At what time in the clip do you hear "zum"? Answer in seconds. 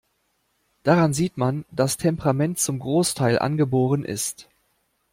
2.57-2.79